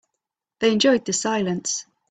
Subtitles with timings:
[0.61, 1.85] They enjoyed the silence.